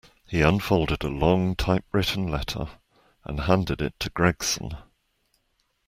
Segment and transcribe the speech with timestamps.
[0.25, 2.67] He unfolded a long typewritten letter,
[3.23, 4.75] and handed it to Gregson.